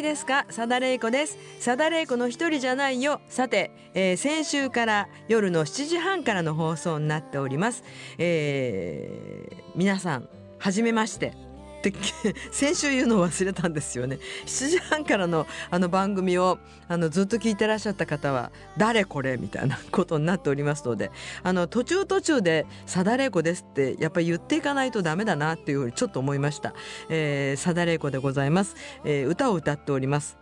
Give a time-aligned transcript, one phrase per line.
[0.00, 0.46] はお元気ですか？
[0.50, 1.36] さだれいこです。
[1.58, 3.20] さだれいこの一人じゃないよ。
[3.28, 7.84] さて、えー先週から夜の7時半からの放送になっております、
[8.18, 11.49] えー皆さんはじめまして。
[11.80, 11.92] って
[12.52, 16.58] 先週言うのを忘れたんですよね7時半からのあの番組を
[16.88, 21.10] あのずっと聞いてらっしゃった方は誰これみたいなことになっておりますので
[21.42, 26.74] あの途中途中で「さだれいこです」ってやっぱり言っていかないとダメだなっていうふうにちょっと思いました。
[27.08, 30.38] えー、さだれいこでございます、えー歌を歌っております。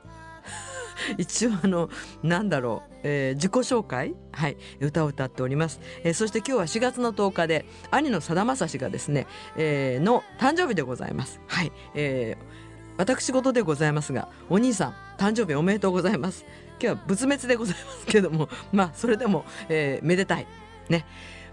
[1.18, 1.90] 一応あの
[2.22, 4.14] なんだろう、えー自己紹介？
[4.32, 11.40] はい歌を歌っております、えーそして今日は4月の10日で兄のさだまさしがですね、えーの誕生日でございます。
[11.46, 12.68] はい、えー
[12.98, 16.44] 私事でございますがお兄さん誕生日おめでとうございます。
[16.80, 20.46] 今日は仏滅でございますけども まあそれでも、えーめでたい。
[20.88, 21.06] ね。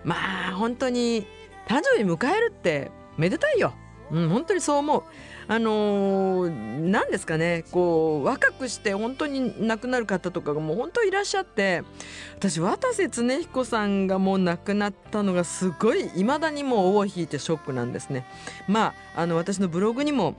[0.03, 0.15] ま
[0.49, 1.27] あ本当に
[1.67, 3.73] 誕生日迎えるってめでたいよ。
[4.11, 5.03] うん、本当にそう思う。
[5.47, 11.83] あのー何ですかね、こう、若くして本当に亡くなる方とかがもう本当いらっしゃって、
[12.37, 18.25] 私、渡瀬恒彦さんがもう亡くなったのがすごい、未だにもう尾を引いてショックなんですね。
[18.67, 20.35] まあ、あの、私のブログにも、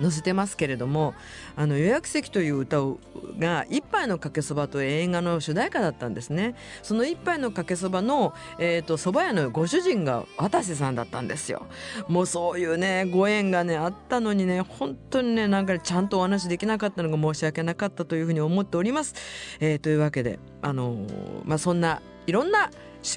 [0.00, 1.14] 載せてますけれども
[1.56, 2.98] 「あの予約席」という歌を
[3.38, 6.54] が「一杯のかけそば」という映画の主題歌だったんですね。
[6.82, 11.66] その「一杯のかけそばの」えー、と蕎麦屋のご主人が渡瀬さんだったんですよ。
[12.08, 19.14] もうそういうねご縁がねあったのにね本当にねなんかちゃんとお話できなかったのが申し訳なかったというふうに思っております、
[19.60, 22.70] えーというわけであのーまあそんないろんな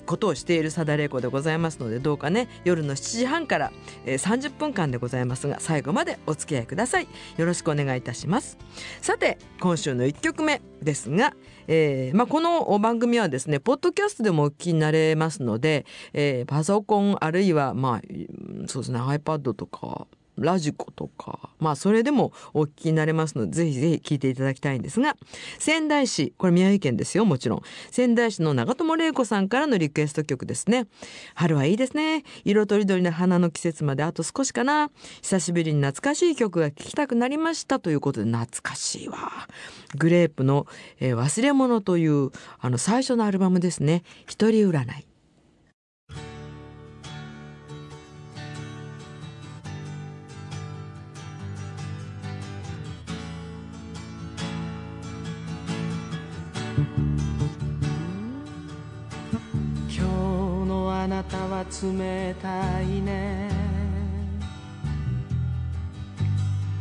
[0.06, 3.72] ことをしているさだれいこでございますのでどうかね夜の7時半から、
[4.06, 7.08] えー30分間でございますが最後までお付き合いください。
[7.38, 8.58] よろしくお願いいたします。
[9.02, 11.34] さて今週の1曲目ですが、
[11.68, 18.02] えーまあ、この番組はですねポッドキャストでもお聞きになれますので、えーパソコンあるいはまあ
[18.68, 25.16] そうですね iPad とかラジコとか、まあそれでもお聞きになれますので、ぜひぜひ聞いていただきたいんですが、
[25.60, 27.62] 仙台市、これ宮城県ですよ、もちろん。
[27.92, 30.88] 仙台市の長友玲子さんからのリクエスト曲ですね。
[31.36, 32.24] 春はいいですね。
[32.44, 34.92] 色とりどりの花の季節まであと少しかな。
[35.22, 39.18] 久しぶりに懐かしい曲が聴きたくなりましたということで懐かしいわ。
[39.98, 40.68] グレープの、
[41.00, 44.04] えー忘れ物というあの最初のアルバムですね。
[44.26, 45.11] 一人占い。
[61.72, 63.50] 冷たいね。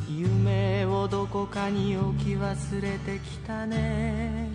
[0.09, 4.49] 夢をどこかに置き忘れてきたね。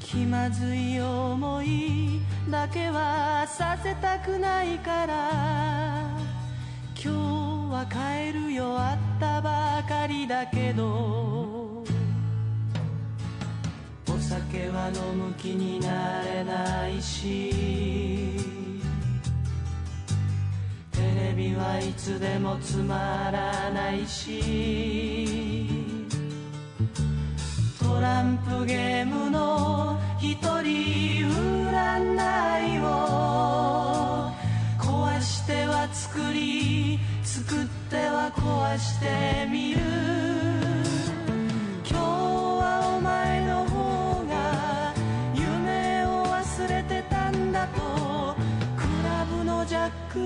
[0.00, 5.30] 気まずい思いだけはさせたくないから。
[6.96, 11.33] 今日は帰るよあったばかりだけど。
[14.54, 17.50] 酒は飲む気になれないし
[20.92, 25.66] テレビはいつでもつまらないし
[27.82, 34.30] トランプゲームの一人占いを
[34.78, 40.23] 壊しては作り作っては壊してみる。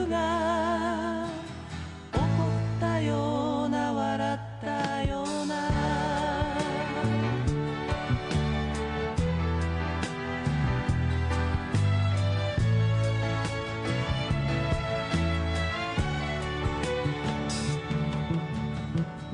[0.09, 1.27] が
[2.13, 2.21] 怒っ
[2.79, 5.57] たような笑ったような。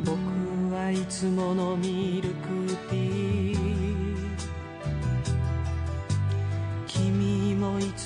[0.05, 0.21] 僕
[0.73, 2.24] はいつものミル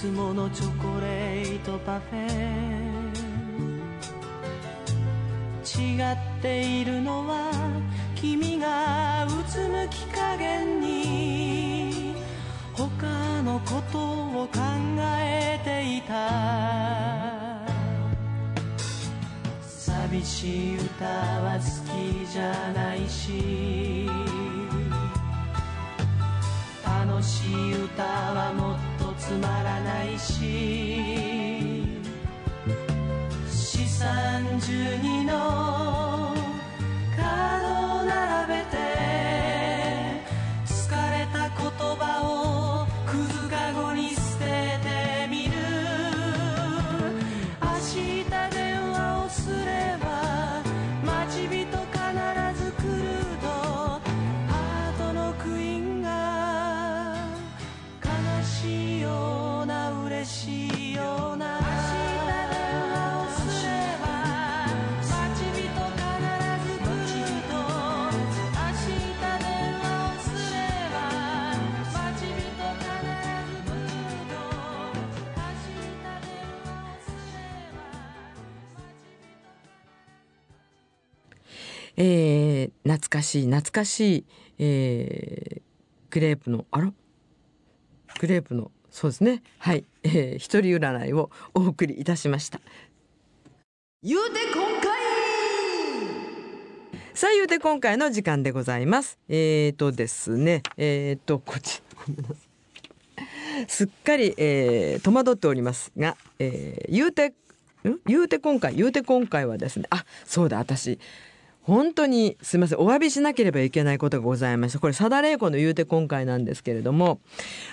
[0.01, 2.29] つものチョコレートパフェ。
[5.67, 7.51] 違っているのは
[8.15, 12.15] 君がうつむき加減に
[12.75, 13.99] 他のこと
[14.43, 14.61] を考
[15.19, 16.15] えていた。
[19.67, 23.78] 寂しい歌は好きじゃないし。
[30.19, 30.98] ら
[82.01, 84.25] えー懐かしい懐かしい、
[84.61, 85.63] えー
[86.11, 86.93] グレープのあら？
[88.21, 89.43] グレープのそうですね。
[89.59, 92.61] はい、えー、一人占いをお送りいたしました。
[94.03, 94.89] 言うて今回。
[97.15, 99.19] さあ言うて今回の時間でございます。
[99.29, 100.63] えーとですね。
[100.77, 102.37] えーとこっちごめんなさい。
[103.67, 107.35] すっかり、えー戸惑っておりますが、えー言うてん？
[108.07, 109.87] 言うて今回言うて今回はですね。
[109.91, 110.99] あそうだ私
[111.69, 117.21] 本当にすみませんお詫びしなければいけないことがございましたこれ佐田玲子の言うて今回なんですけれども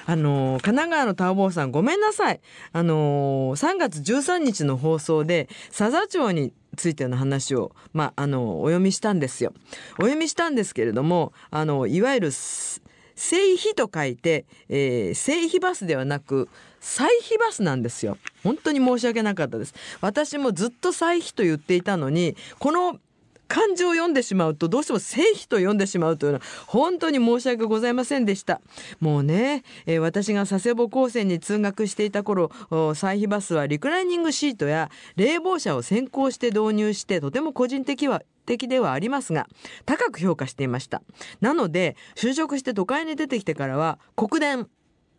[0.06, 2.42] あの神奈川のタオボーさんごめんなさい。
[2.74, 9.54] あの3月13日の放送で佐々町についての話を、まあ、あのお読みしたんですよ。
[9.98, 16.50] お読みしたんですけれどもあのいわゆる聖碑と書いて、えー、聖碑バスではなく
[16.82, 18.18] 歳費バスなんですよ。
[18.44, 19.74] 本当に申し訳なかったです。
[20.02, 23.00] 私もずっと歳費と言っていたのにこの
[23.48, 28.62] 漢字を読んでしまうとどうしても聖碑と読んでしまうというのは本当に申し訳ございませんでした。
[29.00, 32.52] もうね、えー私が佐世保高専に通学していた頃
[32.96, 39.48] 歳費バスはリクライニングシートや冷房車を先行して導入してとても個人的は的ではありますが
[39.86, 41.02] 高く評価していました。
[41.42, 44.68] なので就職して都会に出てきてからは国電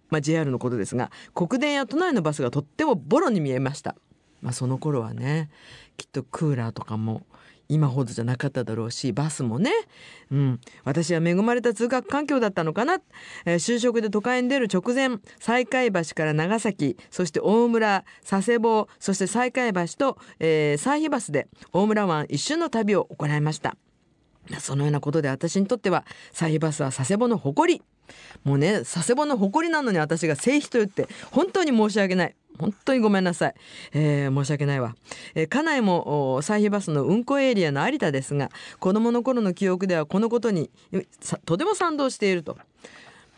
[0.08, 3.96] まあ、JR のことですが国電や都内のバスがとってもボロに見えました、
[4.40, 5.50] まあ、その頃はね
[5.96, 7.22] きっとクーラーとかも
[7.68, 9.70] 今ほどじゃなかっただろうしバスもね、
[10.30, 13.00] うん、私は恵まれた通学環境だったのかな、
[13.44, 23.76] えー就職で都会に出る直前西海橋から長崎そして大村佐世保そして西海橋と、えー、西バスで大村湾一瞬の旅を行いました。
[24.58, 27.82] そのようなことで私にとってはサイバスは佐世保の誇り。
[28.44, 32.34] もうね佐世保の誇りなのに私が聖碑と言って本当に申し訳ない。
[32.58, 33.54] 本当にごめんなさい、
[33.92, 34.96] えー申し訳ないわ、
[35.34, 40.70] えー家内もサイバスの運行エリアの有田ですが子供の頃の記憶ではこのことに
[41.44, 42.56] とても賛同していると。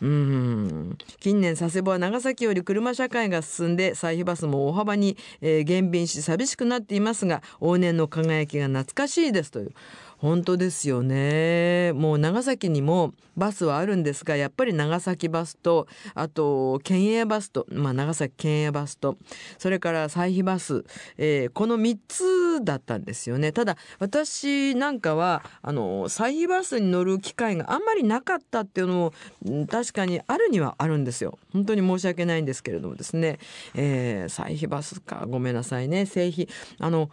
[0.01, 0.97] うん。
[1.19, 9.73] 近年佐世保は長崎より車社会が進んで歳費バスも大幅に、減便し寂しくなっていますが往年の輝きが懐かしいですという。
[10.19, 11.93] 本当ですよね。
[11.93, 19.17] もう長崎にもバスはあるんですがやっぱり長崎バスとあと県営バスと、まあ、長崎県営バスと
[19.57, 20.83] それから歳費バス、
[21.17, 23.51] えーこの3つだったんですよね。
[23.51, 29.13] ただ私なんかはあの歳費バスに乗る機会があんまりなかったっていうの
[29.45, 31.39] も確かにあるにはあるんですよ。
[31.53, 33.39] 本当に申し訳ないんですけれどもですね、
[33.73, 35.25] えー、歳費バスか。
[35.29, 36.05] ごめんなさいね。
[36.05, 36.49] 製費。
[36.79, 37.09] あの、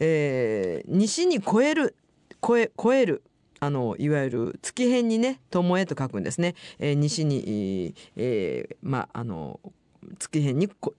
[0.00, 1.94] えー西に超える
[2.46, 3.22] 超え超える
[3.60, 9.60] あのいわゆる月辺にね「巴」と書くんですね、えー西に、えーまああの
[10.18, 10.92] 月辺に「巴」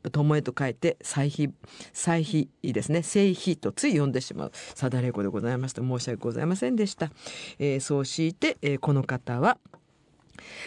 [0.44, 1.54] と書いて「歳費」
[1.94, 4.52] 「歳費」ですね「聖費」とつい読んでしまう。
[4.54, 7.12] さだれ子でございまして申し訳ございませんでした。
[7.60, 9.58] えーそうして、えーこの方は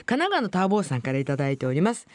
[0.07, 2.07] 神奈川のターボーさんからいいております、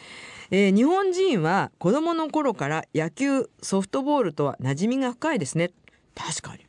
[0.51, 5.71] えー日本人は子供の頃から野球ソフトボールとは馴染みが深いですね。
[6.15, 6.66] 確かに。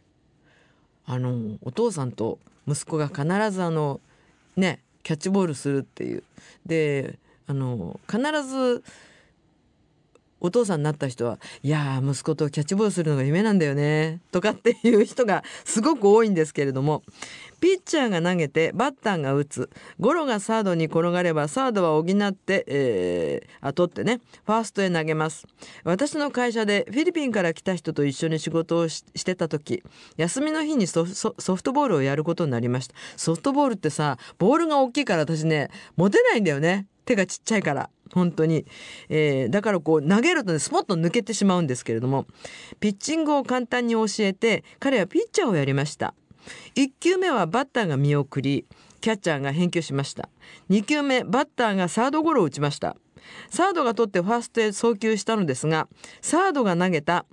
[1.09, 2.38] あのお父さんと
[2.69, 4.00] 息子が必ずあの
[4.57, 6.23] ねキャッチボールするっていう。
[6.67, 8.85] であの必ず
[10.40, 17.02] お父さんになった人は「いやー息子とキャッチボールするのが夢なんだよね」とかっていう人がすごく多いんですけれども
[17.61, 25.47] ピッチャーが投げてバッターが打つゴロがサードに転がればサードは補って、えーあ取ってねファーストへ投げます。
[25.85, 29.83] 私の会社でフィリピンから来た人と一緒に仕事をししてた時
[30.16, 32.95] 休みの日にソソソフトボールをやることになりました。
[33.16, 36.87] ソフトボールってさボールが大きいから私ね持てないんだよね。
[37.09, 38.67] 手がちっちゃいから本当に、
[39.09, 42.27] えーだからこう投げるとねスポッと抜けてしまうんですけれども
[42.81, 46.15] ピッチングを簡単に教えて彼はピッチャーをやりました。
[46.77, 48.67] 1球目はバッターが見送り
[49.00, 50.29] キャッチャーが返球しました。
[50.71, 52.97] 2球目バッターがサードゴロを打ちました。
[53.50, 55.88] サードが取ってファーストへ送球したのですが
[56.23, 57.27] サードが投げた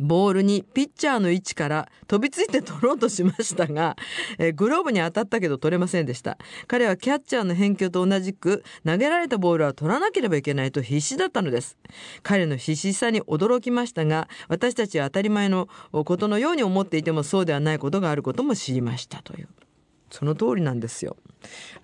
[0.00, 3.96] ボールにピッチャーの位置から飛びついて取ろうとしましたが、
[4.38, 6.38] えーグローブに当たったけど取れませんでした。
[6.66, 11.76] 彼はキャッチャーの返球と同じく投げられたボールは取らなければいけないと必死だったのです。
[12.22, 19.48] 彼の必死さに驚きましたが私たちは当たり前のことのように思っていてもそうではないことがあることも知りましたという。
[20.10, 21.16] その通りなんですよ。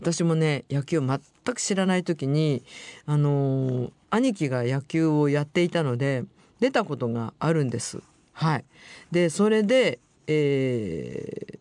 [0.00, 2.62] 私もね野球を全く知らない時に
[3.06, 6.24] あのー兄貴が野球をやっていたので
[6.62, 7.98] 出たことがあるんです。
[8.32, 8.64] はい。
[9.10, 11.58] でそれでえー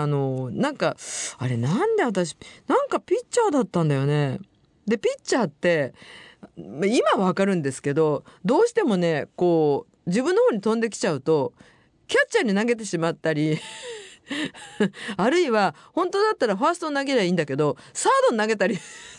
[0.00, 0.96] あのなんか
[1.38, 2.36] あれなんで私
[2.68, 4.38] なんかピッチャーだったんだよね。
[4.86, 5.92] でピッチャーって
[6.56, 11.52] 今はわかるんですけどどうしてもねこう自分の方に飛んできちゃうと
[12.06, 13.58] キャッチャーに投げてしまったり
[15.16, 18.78] あるいは本当だったらファーストを投げりゃいいんだけどサードに投げたりっ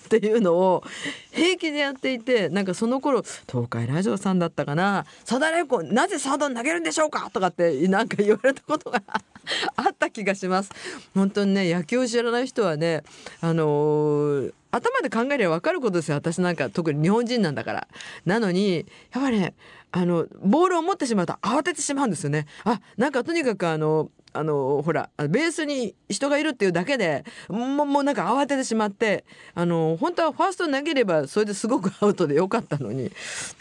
[0.10, 0.84] ていうのを
[1.32, 9.02] 平気でやっていてなんかその頃東海ラジオさんだったかな「サダレコなぜサードに投げるんでしょうか?」とかってなんか言われたことが
[9.76, 10.72] あった気がします。
[11.14, 13.04] 本当にね野球を知らない人はね
[13.42, 17.88] あのー頭で考えれば分かることですよ私なんか特に日本人なんだから。
[18.26, 19.56] なのにやっぱりね
[19.92, 22.46] あのボールを持ってしまうと慌ててしまうんですよね。
[22.66, 33.12] あなんかとにかくあのあのほらベースに人がいるっていうだけでもうもうなんか慌ててしまってあの本当はファースト投げればそれですごくアウトでよかったのに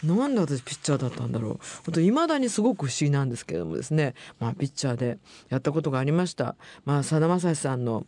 [0.03, 5.17] なんで私ピッチャーだったんだろう本当未だにすごく不思議なんですけどもですねまあピッチャーで
[5.49, 6.55] やったことがありました。
[6.85, 8.05] まあさだまさしさんの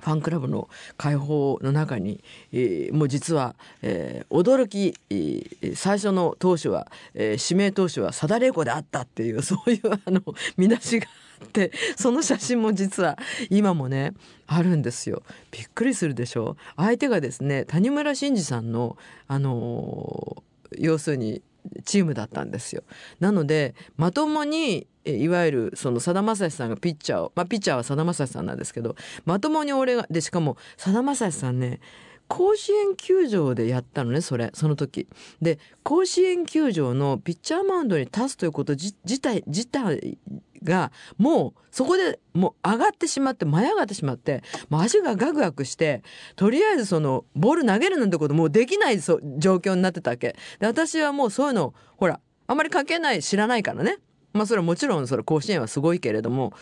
[0.00, 2.22] ファンクラブの開放の中に、
[2.52, 10.22] えーもう実は、えー驚き、えー最初の投手は、えー指名投手はサダレイコであったっていう そういうあの
[10.56, 11.06] 見出しが
[11.40, 13.18] あってその写真も実は
[13.50, 14.12] 今もね
[14.46, 15.22] あるんですよ。
[15.50, 18.96] びっくりするでしょ相手がですね谷村新司さんの、
[19.28, 20.42] あのー
[20.78, 21.42] 要するに
[21.84, 22.82] チームだったんですよ。
[23.20, 31.80] なのでまともにいわゆるそのさだまさしさんがピッチャーをまあピッチャーはさだまさしさんなんですけどまともに俺がでしかもさだまさしさんね
[32.28, 35.06] 甲子園球場でやったのねそれその時
[35.40, 40.18] で甲子園球場のピッチャーマウンドに立つということ自体自体
[40.62, 46.02] がもうそこでもう上がってしまって舞い上がってしまってもう足がガクガクして
[46.34, 52.18] とりあえずそのボール投げるなんてこともうできない状況になってたわけで私はもうそういうのほら
[52.48, 53.98] あまり関係ない知らないからね
[54.32, 56.52] まあそれはもちろんそれ甲子園はすごいけれども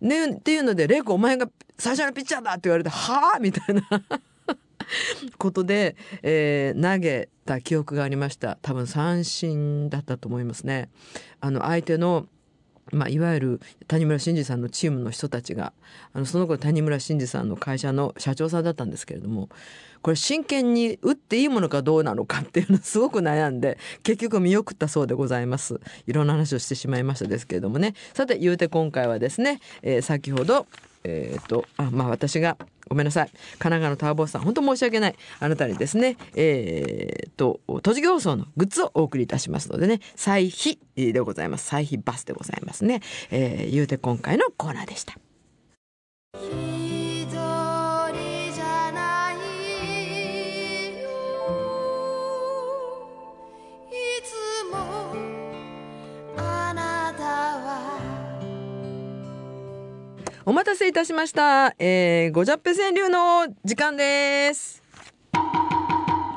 [0.00, 1.48] ねっていうので「レイコお前が
[1.78, 3.82] 最初のピッチャーだ!」って言われて「はあ?」みたいな
[5.38, 8.58] ことで、えー投げた記憶がありました。
[8.62, 10.88] 多分三振だったと思いますね。
[11.40, 12.26] あの相手の
[12.92, 15.72] まあ、いわゆる谷村新司さんのチームの人たちが
[16.12, 19.48] あのその頃谷村新司さんの会社の社長さんだったんですけれども
[20.02, 25.80] これ真剣に打っていいものかどうなのかっていうのをすごく悩んで結局見送ったそうでございます。
[26.06, 27.94] いろんな話をしてしまいましたですけれどもね。
[28.14, 30.66] さて言うて今回はですね、えー先ほど
[31.04, 32.56] えっ、とあまあ私が
[32.88, 33.26] ごめんなさい。
[33.30, 35.16] 神奈川のターボスさん本当申し訳ない。
[35.38, 40.00] あなたにですねえっ、と栃木放送のグッズをお送りいたしますのでね。
[40.16, 40.78] 歳費
[41.12, 41.66] でございます。
[41.66, 45.14] 歳費バスでございますね、えー、言うて今回のコーナーでした。
[60.46, 61.74] お待たせいたしました。
[61.78, 64.82] えー、ごじゃっぺ川柳の時間です。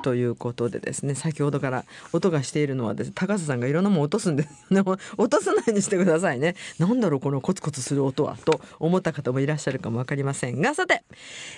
[0.03, 11.05] ということでですね先ほどから音がしているのはですね高瀬さんがいろんなもん落とすんですよね落とさないようにしてくださいねなんだろうこのコツコツする音はと思った方もいらっしゃるかもわかりませんがさて、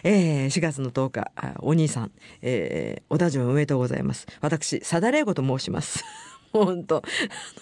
[0.04, 2.12] えー、4月の10日お兄さん、
[2.44, 6.04] えー、お誕生日おめでとうございます私佐田玲子と申します
[6.64, 7.02] 本当 あ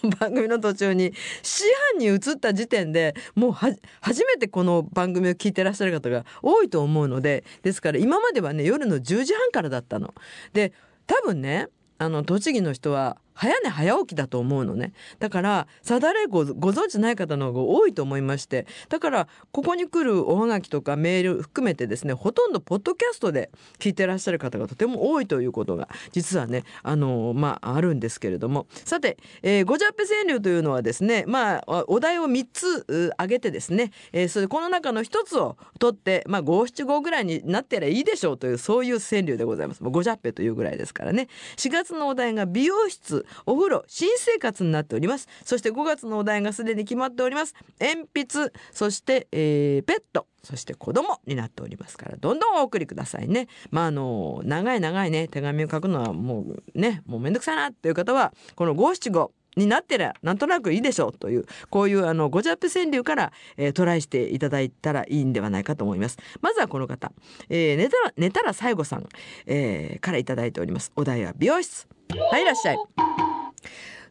[0.03, 10.13] の番組の途中に師範に移った時点でもう初めてこの番組を聞いてらっしゃる方が多いと思うのでですから今まではね夜の10時半からだったの。
[10.53, 10.73] で
[11.07, 14.93] 多分ねあの栃木の人は早寝早起きだと思うのね。
[15.19, 18.67] だからさだれごご存知ない方の方が多いと思いまして。
[18.89, 23.49] だからここに来るおはがきとかメール含めてですねほとんどポッドキャストで
[23.79, 28.67] 聞いてらっしゃる方がとても多いということが実はねあのまああるんですけれども。
[28.85, 39.83] さて、えー、ごじゃっぺ川柳というのはですねまあお題を3つ挙げてですね、えーそれこの中の1つを取ってまあ五七五ぐらいになってりゃいいでしょうというそういう川柳でございます。
[39.83, 41.27] ごじゃっぺというぐらいですからね。
[41.57, 43.22] 4月のお題が美容室。
[43.45, 45.27] お風呂新生活になっております。
[45.43, 47.53] そして5月のお題がすでに決まっております。
[47.79, 53.47] 鉛筆そして、えーペットそして子供になっておりますからどんどんお送りくださいね。
[53.71, 56.41] まああの長い長いね手紙を書くのはも
[56.75, 66.17] うねもうめんどくさいなっていう方はこの五七五になってりゃなんとなくいいでしょうというこういうあのごジャップ川柳から、えートライしていただいたらいいんではないかと思います。
[66.41, 67.11] まずはこの方、
[67.49, 69.07] えー寝たら寝たら最後さん、
[69.45, 70.91] えーからいただいております。
[70.95, 71.87] お題は美容室。
[72.31, 73.12] はいいらっしゃい。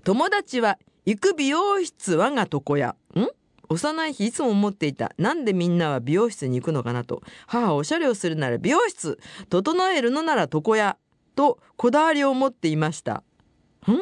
[0.04, 2.96] 友達は行く美容室我が床屋。
[3.14, 3.28] ん？
[3.68, 5.12] 幼い日いつも思っていた。
[5.16, 7.22] なんでみんなは美容室に行くのかなと。
[7.46, 9.18] 母おしゃれをするなら美容室。
[9.48, 10.98] 整えるのなら床屋。
[11.34, 13.22] とこだわりを持っていました。
[13.86, 13.96] ん？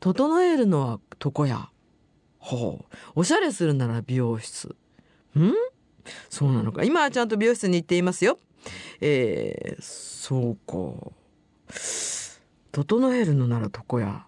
[0.00, 1.68] 整えるのは床屋？
[2.38, 2.96] ほう。
[3.16, 4.76] おしゃれするなら美容室。
[5.36, 5.52] ん？
[6.30, 6.84] そうなのか。
[6.84, 8.38] 今はちゃんと美容室に行っていますよ。
[9.00, 11.12] えー、そうか。
[12.72, 14.27] 整えるのなら床屋。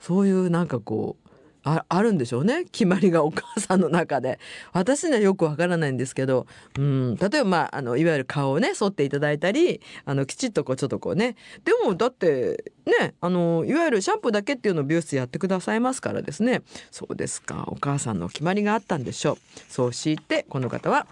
[0.00, 1.28] そういうなんかこう
[1.64, 2.64] ああるんでしょうね。
[2.64, 4.38] 決まりがお母さんの中で。
[4.72, 6.46] 私にはよくわからないんですけど、
[6.78, 11.36] うん、例えば、まあ、あのいわゆる顔をね剃っていただいたりあのきちっとこうちょっとこうね。
[11.64, 16.62] でもだってねあのいわゆるシャンプーだけっていうのを美容室やってくださいますからですね。
[16.90, 17.64] そうですか。
[17.66, 19.36] お母さんの決まりがあったんでしょう。
[19.68, 21.06] そうしてこの方は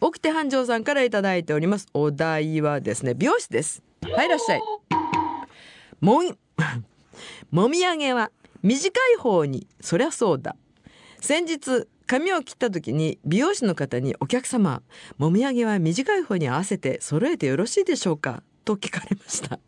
[0.00, 1.88] 起きて繁盛さんからいただいております。
[1.92, 3.82] お題はですね美容室です。
[4.02, 4.62] はいいらっしゃい。
[6.00, 6.36] もん
[7.50, 8.30] もみあげは
[8.62, 10.56] 短い方にそりゃそうだ。
[11.20, 14.82] 先日髪を切った時に美容師の方にお客様
[15.16, 18.42] もみあげは短い方に合わせて揃えてよろしいでしょうか？
[18.64, 19.58] と聞かれました。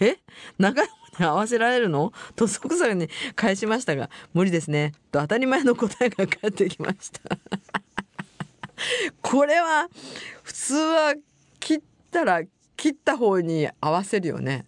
[0.00, 0.18] え？
[0.58, 2.12] 長い方に合わせられるの？
[2.34, 4.92] と即座に 返しましたが無理ですね。
[5.10, 7.38] と当たり前の答えが返ってきました。
[9.22, 9.88] これは
[10.42, 11.14] 普通は
[11.60, 11.80] 切っ
[12.10, 12.42] たら
[12.76, 14.66] 切った方に合わせるよね。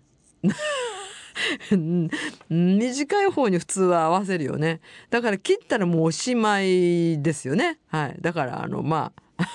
[2.48, 4.80] 短い方に普通は合わせるよね。
[5.10, 7.78] だから切ったらもうおしまいですよね。
[7.88, 8.16] はい。
[8.20, 9.48] だからあのまあ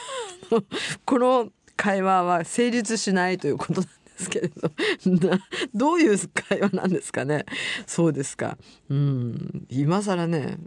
[1.05, 4.71] この会話は成立しないということなんですけれど。
[5.73, 7.45] どういう会話なんですかね。
[7.87, 8.57] そうですか。
[8.89, 10.57] うん今更ね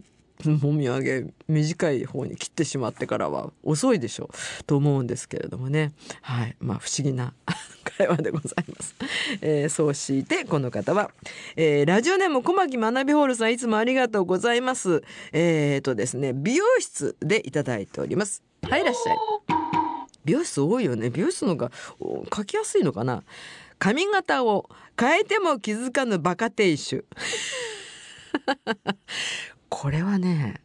[0.45, 4.63] もみあげ短い方に切ってしまってからは遅いでしょう。
[4.65, 5.93] と思うんですけれどもね。
[6.21, 6.55] はい。
[6.59, 7.33] まあ不思議な
[7.97, 8.95] 会話でございます、
[9.41, 11.11] えーそうしてこの方は、
[11.55, 15.03] えーラジオネーム小牧学びホールさんいつもありがとうございます。
[15.31, 18.43] えー、とですね美容室でいただいております。
[18.61, 19.17] はいいらっしゃい。
[20.25, 21.09] 美容室多いよね。
[21.09, 21.71] 美容室の方が
[22.35, 23.23] 書きやすいのかな。
[23.79, 27.05] 髪型を変えても気づかぬバカ亭主。
[29.69, 30.61] これはね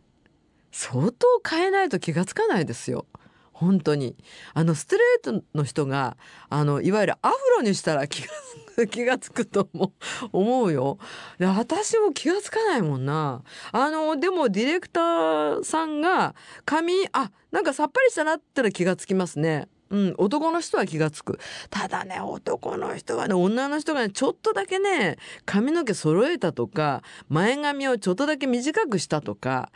[0.71, 3.07] 相当変えないと気がつかないですよ。
[3.63, 4.17] 本当に。
[4.55, 6.17] あのストレートの人が
[6.51, 8.23] あのいわゆるアフロにしたら気
[8.77, 9.93] が 気がつくと思う
[10.33, 10.99] 思うよ。
[11.39, 13.43] で私も気がつかないもんな。
[13.71, 19.69] あのでもディレクターさんが髪あなんかさっぱりしたなったら気がつきますね。
[19.93, 21.39] うん、男の人は気がつく。
[21.69, 29.71] ただね男の人はね女の人がねちょっとだけね髪の毛揃えたとか前髪をちょっとだけ短くしたとか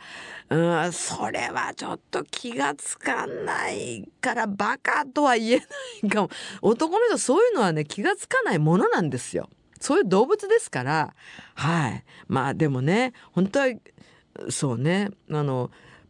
[0.49, 5.57] うんそれはちょっと気がつかないからバカとは言え
[6.01, 6.29] ないかも。
[6.63, 9.49] 男の人そういうのはね気がつかないものなんですよ。
[9.79, 11.13] そういう動物ですから。
[11.53, 12.03] はい。
[12.27, 13.67] まあでもね本当は
[14.49, 15.69] そうねあの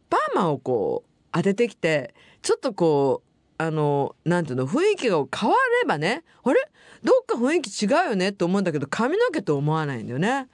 [0.09, 3.26] パーマをこう当ててきてちょっとこう
[3.59, 6.69] あのなんていうの雰囲気が変わればねあれ？
[7.03, 10.47] どっか雰囲気違うよねって思うんだけど髪の毛と思わないんだよね。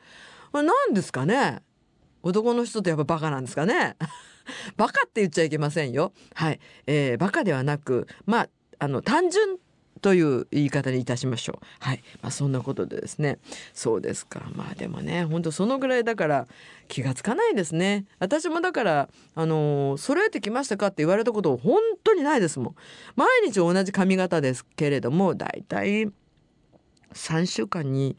[0.52, 1.62] これ何ですかね？
[2.22, 3.96] 男の人ってやっぱバカなんですかね？
[4.78, 6.14] バカって言っちゃいけませんよ。
[6.36, 9.58] はい、えー、バカではなくまああの単純
[10.04, 11.66] という言い方にいたしましょう。
[11.80, 13.40] はい、まあそんなことでですね。
[13.74, 14.42] そうですか。
[14.54, 16.48] まあでもね、本当そのぐらいだから
[16.90, 18.06] 気がつかないですね。
[18.20, 22.76] 私もだからあのー揃えてきましたかって言われたこと本当にないですもん。
[23.16, 26.12] 毎日同じ髪型ですけれども、だいたい
[27.14, 28.18] 3週間に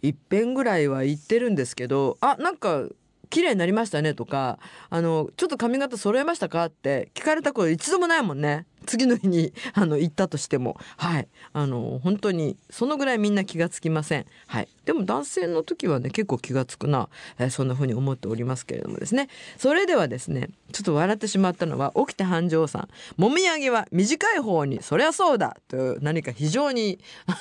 [0.00, 2.86] 一遍ぐらいは行ってるんですけど、あなんか
[3.28, 4.58] 綺麗になりましたねとか
[4.90, 11.28] あのちょっと髪型揃えましたかって聞かれたこと一度もないもんね次の日に あの行ったとしてもはい。
[11.52, 14.26] あの本当にそのぐらいみんな気がつきません。
[14.46, 14.68] はい。
[14.84, 19.28] でも男性の時はね結構気がつくな、えーそんな風に思っておりますけれどもですね。
[19.58, 22.88] それではですねちょっと笑ってしまったのは起きて繁盛さん。
[23.16, 27.36] もみあげは短い方にそりゃそうだという何か非常にあの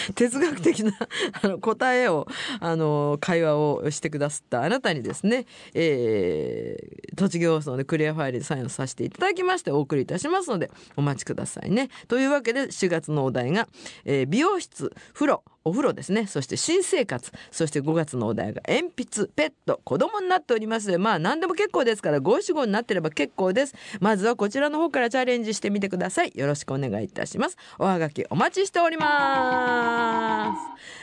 [0.14, 0.92] 哲学的な
[1.42, 2.26] あの答えを
[2.60, 11.88] あの会話をしてくださったあなたにですね、えー、栃木放送でクリアファイルでサインをさせていただきましてお送りいたしますのでお待ちくださいね。
[12.08, 13.68] というわけで4月のお題が、
[14.04, 16.26] えー美容室風呂お風呂ですね。
[16.26, 17.32] そして新生活。
[17.50, 20.88] そして5月のお題が鉛筆ペット子供になっております。
[20.88, 23.74] でまあ何でも結構ですから五七五になってれば結構です。
[24.00, 26.32] まずはこちらの方からチャレンジしてみてください。
[26.34, 27.56] よろしくお願いいたします。
[27.78, 30.54] おはがきお待ちしておりま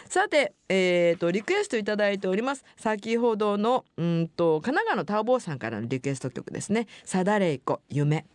[0.07, 0.13] す。
[0.13, 2.63] さてえー、とリクエストいただいております。
[2.77, 6.87] 先ほどのうんと神奈川のタオボーさんからのリクエスト曲ですね。
[7.03, 8.25] サダレイコ夢。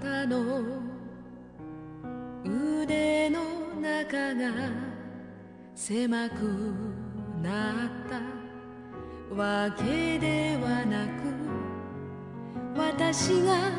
[0.00, 0.62] たの
[2.44, 3.40] 腕の
[3.80, 4.70] 中が
[5.74, 6.74] 狭く
[7.42, 8.40] なった。
[9.34, 11.20] わけではなく
[12.76, 13.70] 私が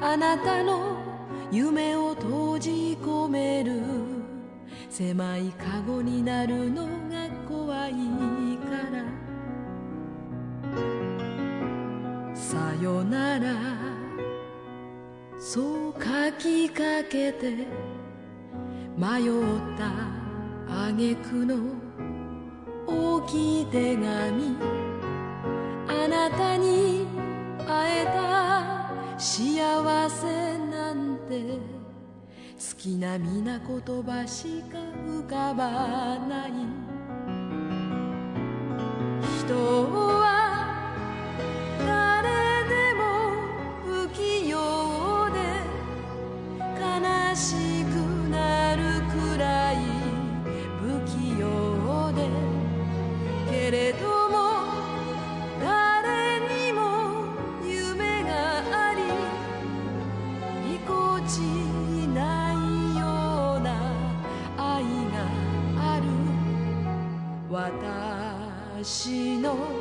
[0.00, 0.96] あなたの
[1.52, 3.82] 夢を閉じ込める。
[4.88, 6.88] 狭いカゴになるの
[16.40, 17.50] きかけて
[18.96, 19.30] 迷っ
[19.76, 19.90] た
[20.86, 21.54] 挙句の
[22.86, 24.06] 大きい手紙
[25.86, 27.06] あなたに
[27.68, 31.58] 会えた幸せなんて
[32.56, 36.52] 好きな皆言葉しか浮かばない。
[39.40, 39.54] 人
[39.92, 40.19] は
[68.82, 69.79] 私の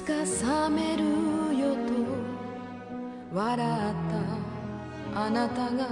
[0.00, 1.04] つか覚める
[1.58, 1.92] よと
[3.34, 3.68] 笑っ
[5.12, 5.86] たあなたが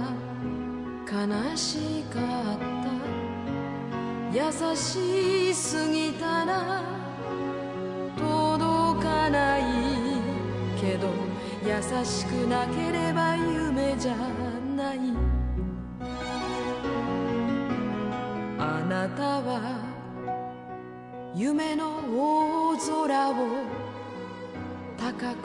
[1.05, 2.89] 悲しかった。
[4.33, 4.41] 優
[4.75, 6.81] しすぎたら
[8.17, 9.61] 届かない
[10.81, 11.09] けど
[11.63, 11.69] 優
[12.03, 14.15] しくなければ夢じゃ
[14.75, 14.99] ない。
[18.57, 19.83] あなたは
[21.35, 23.33] 夢の大空を
[25.09, 25.37] 高く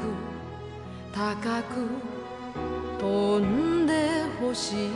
[1.10, 1.88] 高く
[3.00, 4.90] 飛んでほしい。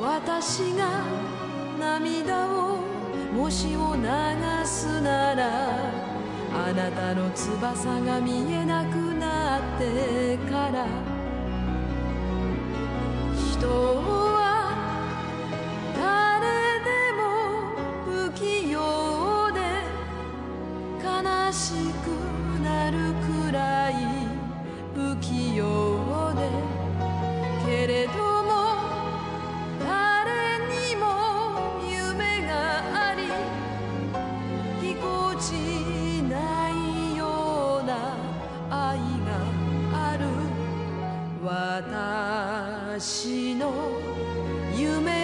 [0.00, 1.04] 私が
[1.78, 2.78] 涙を
[3.32, 4.02] もしを流
[4.64, 5.70] すなら
[6.52, 10.84] あなたの翼が見えなくなってから。
[13.36, 14.31] 人は
[25.32, 25.64] 器用
[26.34, 26.50] で
[27.64, 28.74] けれども
[29.80, 31.06] 誰にも
[31.82, 33.22] 夢があり
[34.86, 35.52] ぎこち
[36.28, 38.14] ないような
[38.70, 39.02] 愛が
[40.10, 40.26] ある。
[41.44, 43.72] 私の
[44.76, 45.21] 夢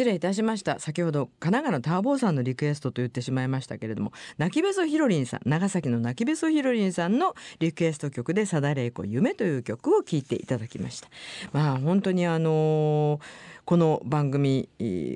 [0.00, 0.78] 失礼いたしました。
[0.78, 11.10] 先ほど神奈川のターボーさんのリクエストと言ってしまいましたけれども泣きべそひろりんさん長崎の泣きべそひろりんさんのリクエスト曲で佐田玲子夢という曲を聴いていただきました。
[11.52, 13.20] まあ本当にあのー
[13.66, 14.70] この番組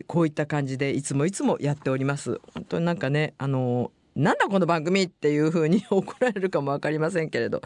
[0.06, 2.38] こういった感じでいつもいつもやっております。
[2.52, 7.62] 本当になんかねあのなんだこの番組っていうふうに 怒られるかもわかりませんけれど、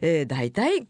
[0.00, 0.88] えー、大体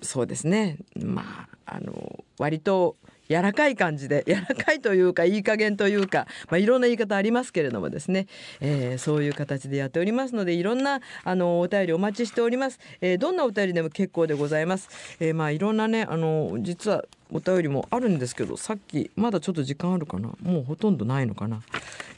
[0.00, 0.78] そうですね。
[0.96, 2.96] まああの割と
[3.28, 8.26] 柔らかい感じで柔らかいというかいい加減というか、まあ、いろんな言い方ありますけれどもですね、
[8.60, 14.88] えーそういう形でやっておりますのでいろんなあのお便りお待ちしております、えーどんなお便りでも結構でございます、
[15.20, 20.30] えーまあいろんなねあの実はお便りもあるんですけどさっきまだちょっと時間あるかな？
[20.42, 21.60] もうほとんどないのかな？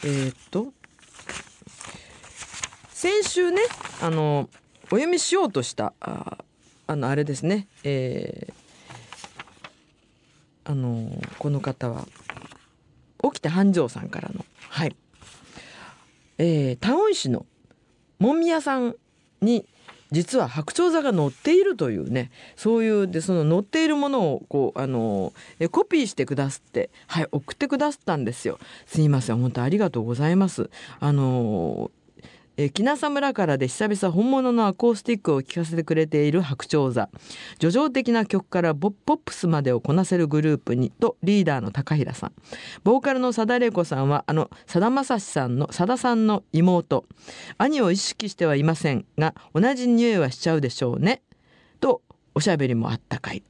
[0.04, 0.72] えーっと
[2.90, 3.62] 先週ね
[4.02, 4.48] あの
[4.84, 6.38] お読みしようとしたあ
[6.86, 8.59] あのあれですね、えー
[10.64, 12.06] あのこの方は
[13.22, 14.96] 起きて繁盛さんからのはい、
[16.38, 17.46] えータウン市の
[18.18, 18.94] もみ屋さん
[19.40, 19.66] に
[20.12, 28.58] 実は白鳥座が載っているというねそういうでその載っているものをこうあのえコピーしてくださってはい送ってくださったんですよ。
[28.86, 29.38] すいません。
[29.38, 30.70] 本当ありがとうございます。
[30.98, 31.90] あの
[32.60, 37.08] えー、木名村からで久々本物のアコースティックを聴かせてくれている白鳥座。
[37.54, 42.32] 叙情的な曲からポポップスまでをこなせるグループにとリーダーの高平さん。
[42.84, 47.06] ボーカルの佐田玲子さんはあの佐田正史さんの佐田さんの妹。
[47.56, 51.22] 兄を意識してはいませんが同じ匂いはしちゃうでしょうね。
[51.80, 52.02] と
[52.34, 53.42] おしゃべりもあったかい。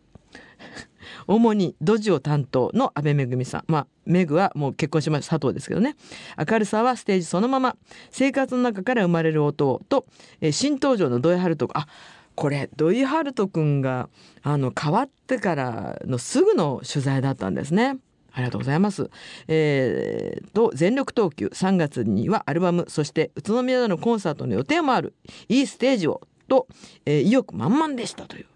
[1.32, 3.64] 主にドジを担当の安倍めぐみさん。
[3.68, 5.94] まあメグはもう結婚しました佐藤ですけどね。
[6.36, 7.76] 明るさはステージそのまま。
[8.10, 10.06] 生活の中から生まれる音と、
[10.40, 11.86] えー新登場の土井春人あ
[12.34, 14.08] これ土井春人くんが
[14.42, 17.98] あの変わってからのすぐの取材だったんですね。
[18.32, 19.08] ありがとうございます。
[19.46, 21.46] えーと全力投球。
[21.46, 22.86] 3月にはアルバム。
[22.88, 25.14] そして宇都宮でのコンサートの予定もある。
[25.48, 26.22] いいステージを。
[26.48, 26.66] と、
[27.06, 28.46] えー意欲満々でしたという。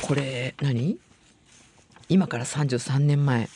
[0.00, 0.98] これ何？
[2.08, 3.48] 今から33年前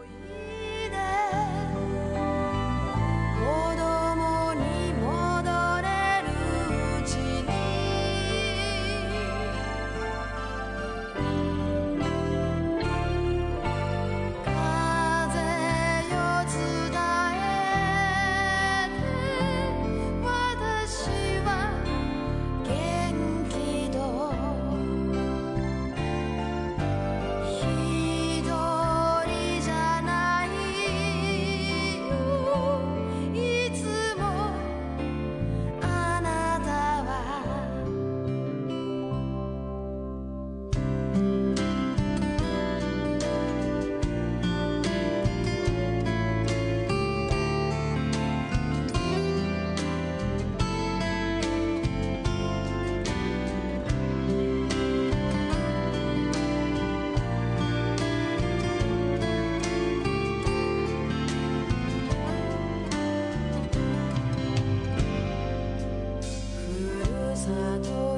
[67.50, 68.09] shadow